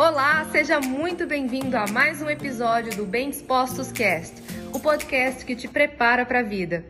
[0.00, 4.32] Olá, seja muito bem-vindo a mais um episódio do Bem Dispostos Cast,
[4.72, 6.84] o podcast que te prepara para a vida.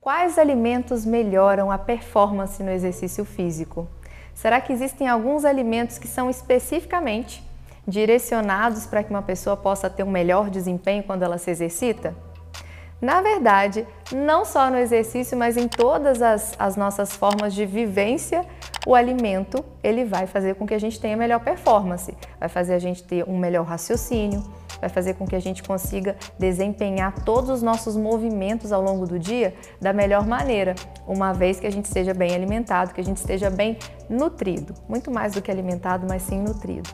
[0.00, 3.86] Quais alimentos melhoram a performance no exercício físico?
[4.32, 7.44] Será que existem alguns alimentos que são especificamente
[7.86, 12.16] direcionados para que uma pessoa possa ter um melhor desempenho quando ela se exercita?
[13.02, 18.46] Na verdade, não só no exercício, mas em todas as, as, nossas formas de vivência,
[18.86, 22.78] o alimento ele vai fazer com que a gente tenha melhor performance, vai fazer a
[22.78, 24.42] gente ter um melhor raciocínio,
[24.80, 29.18] vai fazer com que a gente consiga desempenhar todos os nossos movimentos ao longo do
[29.18, 30.74] dia da melhor maneira,
[31.06, 33.78] uma vez que a gente esteja bem alimentado, que a gente esteja bem
[34.08, 36.90] nutrido, muito mais do que alimentado, mas sim nutrido.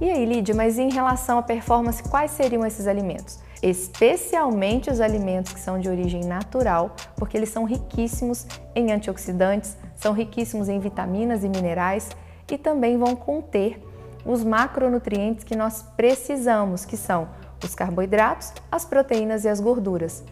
[0.00, 3.40] E aí, Lídia, mas em relação à performance, quais seriam esses alimentos?
[3.62, 10.12] Especialmente os alimentos que são de origem natural, porque eles são riquíssimos em antioxidantes, são
[10.12, 12.08] riquíssimos em vitaminas e minerais
[12.50, 13.82] e também vão conter
[14.24, 17.28] os macronutrientes que nós precisamos, que são
[17.64, 20.22] os carboidratos, as proteínas e as gorduras.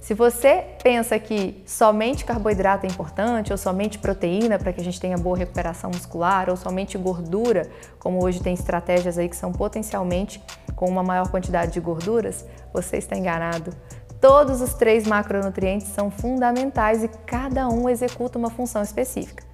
[0.00, 5.00] Se você pensa que somente carboidrato é importante, ou somente proteína para que a gente
[5.00, 7.68] tenha boa recuperação muscular, ou somente gordura,
[7.98, 10.42] como hoje tem estratégias aí que são potencialmente
[10.76, 13.72] com uma maior quantidade de gorduras, você está enganado.
[14.20, 19.47] Todos os três macronutrientes são fundamentais e cada um executa uma função específica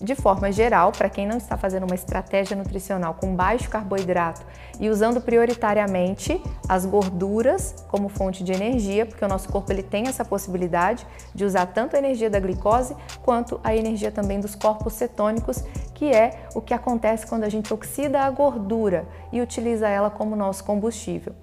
[0.00, 4.40] de forma geral, para quem não está fazendo uma estratégia nutricional com baixo carboidrato
[4.80, 10.08] e usando prioritariamente as gorduras como fonte de energia, porque o nosso corpo ele tem
[10.08, 14.94] essa possibilidade de usar tanto a energia da glicose quanto a energia também dos corpos
[14.94, 20.08] cetônicos, que é o que acontece quando a gente oxida a gordura e utiliza ela
[20.08, 21.34] como nosso combustível.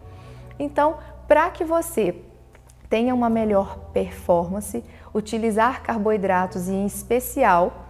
[0.57, 2.15] Então, para que você
[2.89, 4.83] tenha uma melhor performance,
[5.13, 7.86] utilizar carboidratos e em especial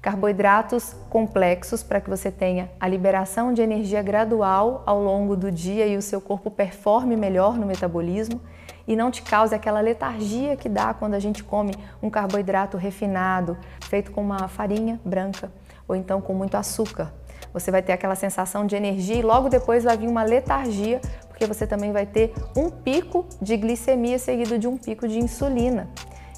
[0.00, 5.86] carboidratos complexos para que você tenha a liberação de energia gradual ao longo do dia
[5.86, 8.40] e o seu corpo performe melhor no metabolismo
[8.88, 13.58] e não te cause aquela letargia que dá quando a gente come um carboidrato refinado,
[13.82, 15.52] feito com uma farinha branca
[15.86, 17.12] ou então com muito açúcar.
[17.52, 21.46] Você vai ter aquela sensação de energia e logo depois vai vir uma letargia, porque
[21.46, 25.88] você também vai ter um pico de glicemia seguido de um pico de insulina.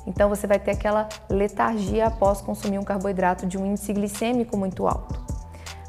[0.06, 4.86] Então você vai ter aquela letargia após consumir um carboidrato de um índice glicêmico muito
[4.86, 5.20] alto.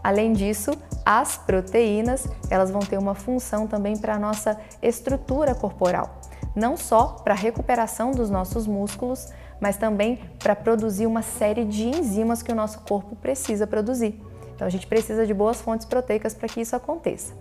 [0.03, 0.71] Além disso,
[1.05, 6.19] as proteínas, elas vão ter uma função também para a nossa estrutura corporal,
[6.55, 9.29] não só para a recuperação dos nossos músculos,
[9.59, 14.21] mas também para produzir uma série de enzimas que o nosso corpo precisa produzir.
[14.53, 17.33] Então a gente precisa de boas fontes proteicas para que isso aconteça.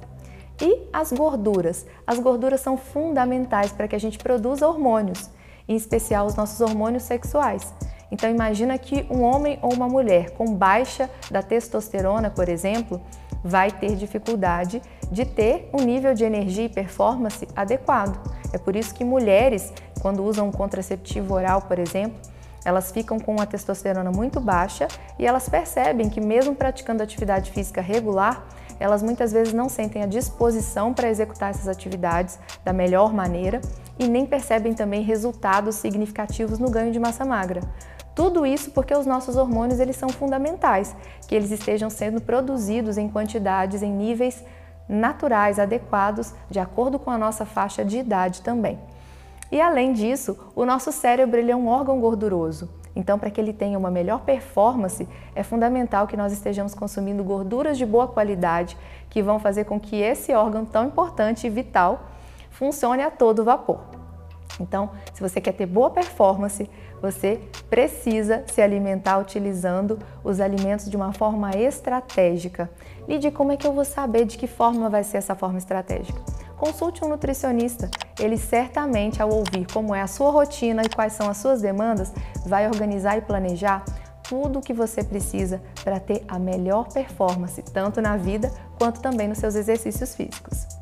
[0.61, 1.85] E as gorduras?
[2.07, 5.29] As gorduras são fundamentais para que a gente produza hormônios
[5.69, 7.73] em especial os nossos hormônios sexuais.
[8.11, 13.01] Então imagina que um homem ou uma mulher com baixa da testosterona, por exemplo,
[13.43, 18.21] vai ter dificuldade de ter um nível de energia e performance adequado.
[18.53, 22.21] É por isso que mulheres, quando usam um contraceptivo oral, por exemplo,
[22.65, 24.87] elas ficam com uma testosterona muito baixa
[25.19, 28.47] e elas percebem que mesmo praticando atividade física regular,
[28.79, 33.61] elas muitas vezes não sentem a disposição para executar essas atividades da melhor maneira
[33.99, 37.61] e nem percebem também resultados significativos no ganho de massa magra.
[38.15, 40.95] Tudo isso porque os nossos hormônios eles são fundamentais,
[41.27, 44.45] que eles estejam sendo produzidos em quantidades, em níveis
[44.89, 48.79] naturais, adequados, de acordo com a nossa faixa de idade também.
[49.51, 52.69] E além disso, o nosso cérebro ele é um órgão gorduroso.
[52.95, 57.79] Então, para que ele tenha uma melhor performance, é fundamental que nós estejamos consumindo gorduras
[57.79, 58.77] de boa qualidade,
[59.09, 62.12] que vão fazer com que esse órgão tão importante e vital
[62.53, 63.81] funcione a todo vapor.
[64.61, 66.69] Então, se você quer ter boa performance,
[67.01, 72.71] você precisa se alimentar utilizando os alimentos de uma forma estratégica.
[73.09, 76.21] Lide, como é que eu vou saber de que forma vai ser essa forma estratégica?
[76.57, 77.91] Consulte um nutricionista.
[78.21, 82.13] Ele certamente, ao ouvir como é a sua rotina e quais são as suas demandas,
[82.47, 83.85] vai organizar e planejar
[84.23, 89.27] tudo o que você precisa para ter a melhor performance, tanto na vida quanto também
[89.27, 90.82] nos seus exercícios físicos.